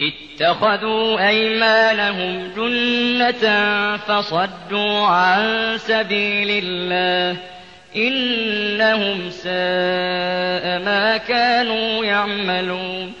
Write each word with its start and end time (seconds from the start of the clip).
اتخذوا 0.00 1.28
أيمانهم 1.28 2.50
جنة 2.56 3.44
فصدوا 3.96 5.06
عن 5.06 5.42
سبيل 5.78 6.50
الله 6.64 7.40
إنهم 7.96 9.30
ساء 9.30 10.64
ما 10.80 11.16
كانوا 11.16 12.04
يعملون 12.04 13.12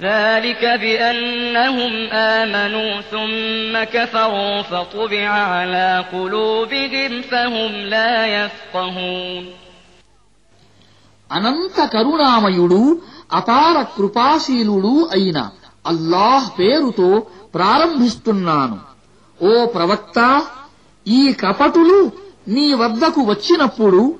ذلك 0.00 0.64
بأنهم 0.64 1.92
آمنوا 2.12 3.00
ثم 3.00 3.84
كفروا 3.84 4.62
فطبع 4.62 5.28
على 5.28 6.04
قلوبهم 6.12 7.22
فهم 7.22 7.72
لا 7.86 8.14
يفقهون 8.36 9.44
అనంత 11.30 11.78
కరుణామయుడు 11.94 12.78
అపార 13.38 13.76
కృపాశీలుడు 13.96 14.94
అయిన 15.16 15.38
అల్లాహ్ 15.85 16.59
పేరుతో 16.59 17.23
ప్రారంభిస్తున్నాను. 17.55 18.79
ఓ 19.41 19.65
ప్రవక్త 19.65 20.45
ఈ 21.07 21.33
కపటులు 21.33 22.11
నీ 22.47 22.73
వద్దకు 22.73 23.21
వచ్చినప్పుడు 23.21 24.15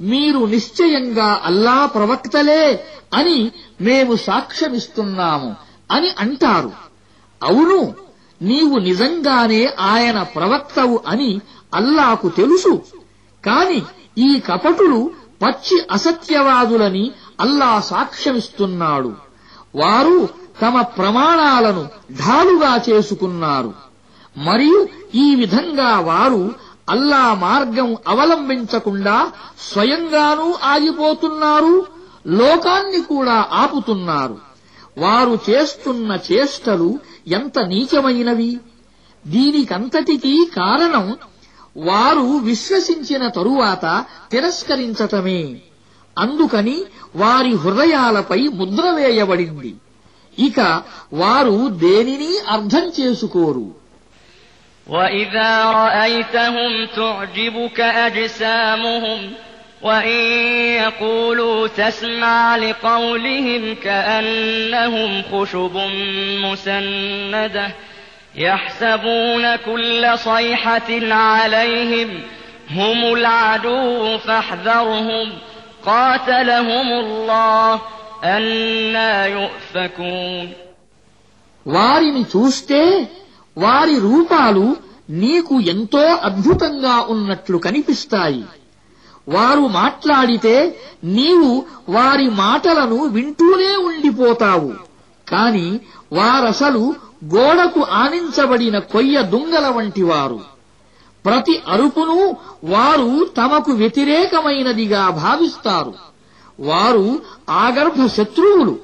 మీరు 0.00 0.38
నిశ్చయంగా 0.38 1.40
అల్లా 1.44 1.86
ప్రవక్తలే 1.86 2.84
అని 3.14 3.52
మేము 3.80 4.16
సాక్ష్యమిస్తున్నాము 4.16 5.54
అని 5.90 6.10
అంటారు. 6.18 6.72
అవును 7.42 7.94
నీవు 8.42 8.78
నిజంగానే 8.78 9.66
ఆయన 9.80 10.22
ప్రవక్తవు 10.22 11.00
అని 11.06 11.40
అల్లాకు 11.74 12.28
తెలుసు. 12.28 12.82
కాని 13.44 13.82
ఈ 14.18 14.40
కపటులు 14.40 15.10
పచ్చి 15.42 15.82
అసత్యవాదులని 15.90 17.12
అల్లా 17.40 17.80
సాక్ష్యమిస్తున్నాడు. 17.80 19.14
వారు 19.74 20.28
తమ 20.62 20.80
ప్రమాణాలను 20.80 21.88
ఢాలుగా 22.12 22.80
చేసుకున్నారు. 22.88 23.72
మరియు 24.36 24.88
ఈ 25.14 25.34
విధంగా 25.34 25.98
వారు 26.00 26.54
అల్లా 26.90 27.34
మార్గం 27.34 27.96
అవలంబించకుండా 28.08 29.30
స్వయంగానూ 29.72 30.54
ఆగిపోతున్నారు 30.64 31.86
లోకాన్ని 32.26 33.00
కూడా 33.00 33.48
ఆపుతున్నారు. 33.52 34.38
వారు 34.98 35.38
చేస్తున్న 35.50 36.18
చేష్టలు 36.32 36.98
ఎంత 37.28 37.58
నీచమైనవి! 37.58 38.60
దీనికంతటికీ 39.26 40.44
కారణం 40.56 41.16
వారు 41.76 42.36
విశ్వసించిన 42.38 43.28
తరువాత 43.28 44.04
తిరస్కరించటమే. 44.30 45.60
అందుకని 46.18 46.84
వారి 47.16 47.56
హృదయాలపై 47.56 48.48
ముద్ర 48.48 48.90
వేయబడింది. 48.90 49.74
ఇక 50.37 50.59
వారు 51.21 51.57
దేనిని 51.85 52.31
అర్థం 52.55 52.87
చేసుకోరు 52.99 53.67
وإذا 54.87 55.65
رأيتهم 55.65 56.85
تعجبك 56.95 57.79
أجسامهم 57.79 59.33
وإن 59.81 60.19
يقولوا 60.75 61.67
تسمع 61.67 62.55
لقولهم 62.55 63.75
كأنهم 63.75 65.21
خشب 65.31 65.75
مسندة 66.45 67.67
يحسبون 68.35 69.55
كل 69.55 70.17
صيحة 70.17 71.13
عليهم 71.13 72.19
هم 72.71 73.13
العدو 73.13 74.17
فاحذرهم 74.17 75.33
قاتلهم 75.85 76.87
الله 76.93 77.73
أنا 77.73 77.75
يؤفكون 77.75 77.94
వారిని 81.66 82.22
చూస్తే 82.22 83.10
వారి 83.58 83.98
రూపాలు 83.98 84.76
నీకు 85.10 85.60
ఎంతో 85.60 85.98
అద్భుతంగా 85.98 87.06
ఉన్నట్లు 87.08 87.58
కనిపిస్తాయి. 87.58 88.44
వారు 89.28 89.60
మాట్లాడితే 89.60 90.80
నీవు 91.04 91.64
వారి 91.88 92.30
మాటలను 92.30 93.04
వింటూనే 93.04 93.76
ఉండిపోతావు. 93.76 94.72
కాని 95.28 95.80
వారసలు 96.12 96.94
గోడకు 97.34 97.80
ఆనించబడిన 97.80 98.78
కొయ్య 98.78 99.22
దుంగల 99.22 99.68
వంటివారు 99.68 100.40
ప్రతి 101.24 101.62
అరుపును 101.68 102.36
వారు 102.64 103.24
తమకు 103.24 103.72
వ్యతిరేకమైనదిగా 103.72 105.10
భావిస్తారు. 105.10 105.94
వారు 106.59 107.05
ఆగర్భ 107.63 107.99
శత్రువులు 108.17 108.75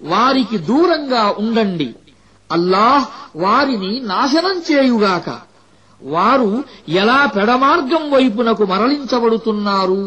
వారికి 0.00 0.58
దూరంగా 0.68 1.24
ఉండండి 1.38 1.88
అల్లాహ్ 2.50 3.04
వారిని 3.36 3.92
నాశనం 4.04 4.56
చేయుగాక 4.68 5.28
వారు 6.02 6.50
ఎలా 7.02 7.20
పెడమార్గం 7.36 8.04
వైపునకు 8.10 8.64
మరలించబడుతున్నారు 8.64 10.02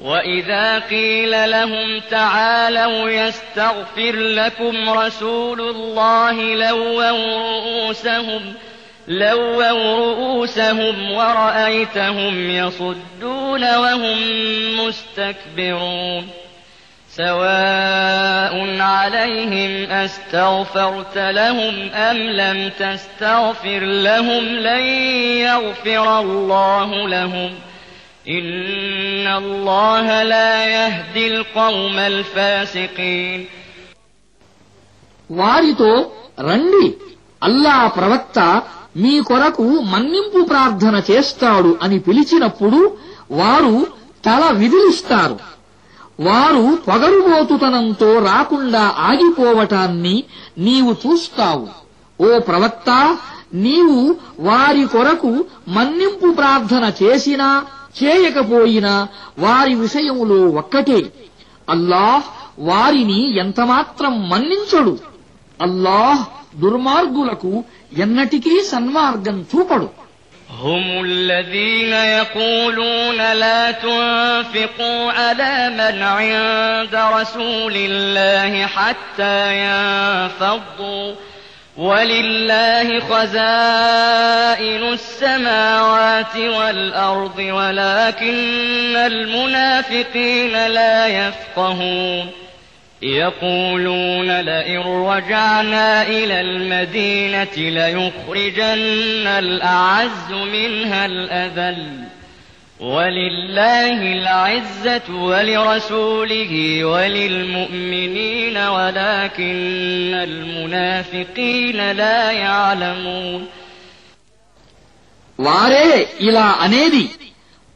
وإذا 0.00 0.78
قيل 0.90 1.32
لهم 1.50 1.88
تعالوا 2.10 3.10
يستغفر 3.20 4.14
لكم 4.40 4.74
رسول 5.02 5.60
الله 5.72 6.36
لووا 6.54 7.10
رؤوسهم 7.12 8.42
لووا 9.08 9.70
رؤوسهم 9.70 11.10
ورأيتهم 11.12 12.50
يصدون 12.50 13.76
وهم 13.76 14.18
مستكبرون 14.76 16.28
سواء 17.16 18.80
عليهم 18.80 19.90
أستغفرت 19.90 21.18
لهم 21.18 21.90
أم 21.94 22.16
لم 22.16 22.70
تستغفر 22.78 23.78
لهم 23.80 24.44
لن 24.44 24.82
يغفر 25.46 26.20
الله 26.20 27.08
لهم 27.08 27.50
إن 28.28 29.26
الله 29.26 30.22
لا 30.22 30.66
يهدي 30.66 31.26
القوم 31.26 31.98
الفاسقين 31.98 33.40
వారితో 35.40 35.92
రండి 36.48 36.86
అల్లా 37.42 37.76
ప్రవక్త 37.96 38.38
మీ 38.97 39.21
కొరకు 39.21 39.63
మన్నింపు 39.63 40.45
ప్రార్థన 40.45 41.01
చేస్తాడు 41.11 41.77
అని 41.81 41.99
పిలిచినప్పుడు 41.99 42.97
వారు 43.31 43.87
తల 44.25 44.51
విదిలిస్తారు. 44.51 45.39
వారు 46.19 46.77
పొగరుబోతుతనంతో 46.87 48.19
రాకుండా 48.25 48.95
ఆగిపోవటాన్ని 48.99 50.23
నీవు 50.57 50.91
చూస్తావు. 50.91 51.67
ఓ 52.21 52.39
ప్రవక్త 52.39 53.17
నీవు 53.53 54.15
వారి 54.39 54.85
కొరకు 54.85 55.45
మన్నింపు 55.67 56.31
ప్రార్థన 56.31 56.91
చేసినా 57.03 57.65
చేయకపోయినా 58.03 59.07
వారి 59.39 59.75
విషయములో 59.75 60.49
ఒక్కటే. 60.49 61.13
అల్లాహ్ 61.69 62.23
వారిని 62.59 63.37
ఎంతమాత్రం 63.37 64.29
మన్నించడు. 64.29 64.99
అల్లాహ్ 65.61 66.46
దుర్మార్గులకు 66.62 67.52
ఎన్నటికీ 68.04 68.54
సన్మార్గం 68.72 69.38
చూపడు 69.52 69.88
هم 70.64 71.04
الذين 71.04 71.92
يقولون 72.18 73.20
لا 73.34 73.70
تنفقوا 73.84 75.12
على 75.12 75.54
من 75.70 76.02
عند 76.02 76.94
رسول 77.18 77.74
الله 77.76 78.66
حتى 78.66 79.38
ينفضوا 79.64 81.14
ولله 81.78 83.00
خزائن 83.00 84.82
السماوات 84.92 86.36
والأرض 86.36 87.38
ولكن 87.38 88.96
المنافقين 88.96 90.66
لا 90.68 91.06
يفقهون 91.20 92.30
يقولون 93.02 94.40
لئن 94.40 94.78
رجعنا 95.12 96.02
إلى 96.02 96.40
المدينة 96.40 97.56
ليخرجن 97.56 99.26
الأعز 99.26 100.30
منها 100.30 101.06
الأذل 101.06 102.04
ولله 102.80 103.98
العزة 104.12 105.08
ولرسوله 105.10 106.84
وللمؤمنين 106.84 108.56
ولكن 108.58 110.10
المنافقين 110.28 111.92
لا 111.92 112.30
يعلمون 112.44 113.42
వారే 115.38 115.86
ఇలా 116.20 116.46
అనేది 116.64 117.04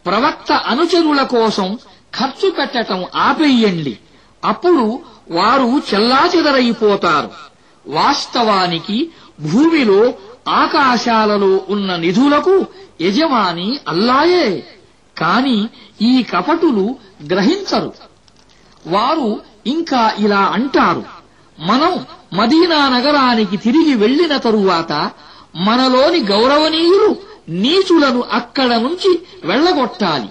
ప్రవక్త 0.06 0.50
అనుచరుల 0.72 1.20
కోసం 1.34 1.68
ఖర్చు 2.14 2.48
పెట్టటం 2.58 3.00
ఆపేయండి 3.26 3.94
అప్పుడు 4.42 4.84
వారు 5.31 5.81
చెల్లాచెదరైపోతారు. 5.93 7.31
వాస్తవానికి 7.87 9.09
భూమిలో 9.39 10.13
ఆకాశాలలో 10.49 11.61
ఉన్న 11.69 11.95
నిధులకు 11.95 12.65
యజమాని 13.01 13.79
అల్లాయే. 13.87 14.67
కాని 15.17 15.69
ఈ 16.01 16.23
కపటులు 16.23 16.95
గ్రహించరు. 17.27 17.93
వారు 18.87 19.41
ఇంకా 19.67 20.13
ఇలా 20.17 20.39
అంటారు. 20.39 21.03
మనం 21.59 22.05
మదీనా 22.33 22.89
నగరానికి 22.89 23.57
తిరిగి 23.57 23.95
వెళ్ళిన 23.95 24.37
తరువాత 24.37 25.11
మనలోని 25.55 26.19
గౌరవనీయులు 26.19 27.15
నీచులను 27.49 28.21
అక్కడ 28.21 28.73
నుంచి 28.73 29.19
వెళ్ళగొట్టాలి 29.43 30.29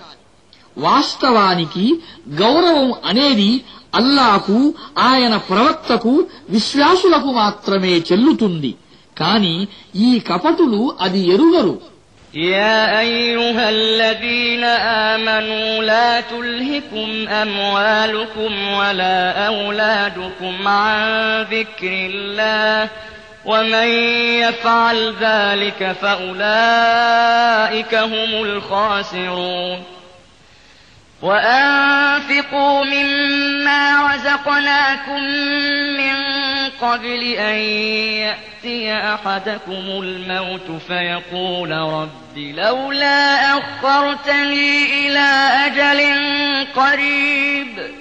వాస్తవానికి 0.79 2.03
గౌరవం 2.29 2.93
అనేది 3.07 3.65
అల్లాకు 3.94 4.58
ఆయన 5.10 5.36
ప్రవక్తకు 5.50 6.14
విశ్వాసులకు 6.50 7.30
మాత్రమే 7.42 7.94
చెల్లుతుంది 8.10 8.72
కాని 9.18 9.56
ఈ 10.08 10.10
కపటులు 10.30 10.82
అది 11.06 11.22
ఎరుగరు 11.36 11.76
يا 12.56 13.00
أيها 13.02 13.66
الذين 13.70 14.64
آمنوا 15.14 15.84
لا 15.84 16.22
تلهكم 16.24 17.10
أموالكم 17.30 18.52
ولا 18.74 19.48
أولادكم 19.48 20.68
عن 20.68 21.02
ذكر 21.52 21.94
الله 22.12 22.90
ومن 23.46 23.88
يفعل 24.44 25.14
ذلك 25.22 25.96
فأولئك 26.02 27.94
هم 27.96 28.44
الخاسرون 28.44 29.84
وأنفقوا 31.23 32.85
مما 32.85 34.15
رزقناكم 34.15 35.23
من 35.97 36.17
قبل 36.81 37.23
أن 37.23 37.55
يأتي 38.25 38.95
أحدكم 38.95 40.03
الموت 40.03 40.83
فيقول 40.89 41.71
رب 41.71 42.39
لولا 42.39 43.59
أخرتني 43.59 45.07
إلى 45.07 45.49
أجل 45.67 46.01
قريب 46.77 48.01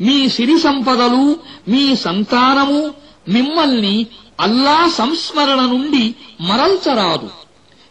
మీ 0.00 0.28
సిరి 0.28 0.58
సంపదలు 0.58 1.36
మీ 1.68 1.96
సంతానము 1.96 2.94
మిమ్మల్ని 3.28 4.06
అల్లా 4.40 4.88
సంస్మరణ 4.88 5.60
నుండి 5.60 6.14
మరల్చరాదు. 6.40 7.30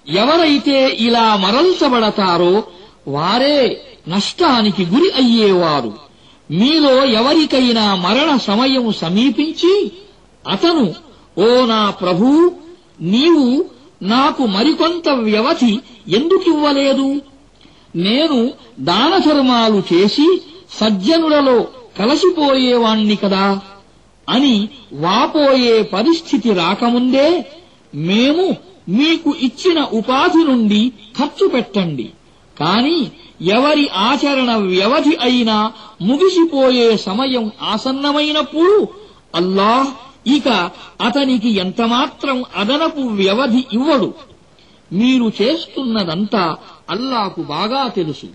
ఎవరైతే 0.10 0.98
ఇలా 1.00 1.36
మరల్చబడతారో 1.36 2.63
వారే 3.07 3.81
నష్టానికి 4.07 4.86
గురి 4.86 5.12
అయ్యేవారు. 5.12 5.94
మీలో 6.52 7.06
ఎవరికైనా 7.06 7.96
మరణ 7.96 8.38
సమయం 8.38 8.94
సమీపించి 8.94 9.92
అతను 10.50 10.96
ఓ 11.38 11.66
నా 11.66 11.90
ప్రభూ 11.90 12.51
నీవు 13.01 13.66
నాకు 14.01 14.46
మరికొంత 14.46 15.10
వ్యవధి 15.10 15.80
ఎందుకివ్వలేదు? 16.08 17.22
నేను 17.96 18.51
దానధర్మాలు 18.80 19.84
చేసి 19.94 20.42
సజ్జనులలో 20.74 21.68
కలసిపోయేవాణ్ణి 21.97 23.15
కదా 23.15 23.62
అని 24.30 24.69
వాపోయే 24.94 25.81
పరిస్థితి 25.81 26.53
రాకముందే 26.53 27.45
మేము 27.95 28.56
మీకు 28.89 29.36
ఇచ్చిన 29.39 29.80
ఉపాధి 29.81 30.44
నుండి 30.44 30.92
ఖర్చు 31.19 31.47
పెట్టండి. 31.47 32.13
కాని 32.59 33.12
ఎవరి 33.42 33.89
ఆచరణ 33.89 34.56
వ్యవధి 34.56 35.15
అయినా 35.21 35.71
ముగిసిపోయే 36.01 36.97
సమయం 36.97 37.51
ఆసన్నమైనప్పుడు 37.62 38.88
అల్లాహ్ 39.36 39.89
ఇక 40.27 40.71
అతనికి 41.01 41.50
ఎంతమాత్రం 41.56 42.44
అదనపు 42.56 43.01
వ్యవధి 43.01 43.65
ఇవ్వడు. 43.74 44.13
మీరు 44.91 45.31
చేస్తున్నదంతా 45.41 46.56
అల్లాకు 46.89 47.41
బాగా 47.44 47.88
తెలుసు. 47.88 48.27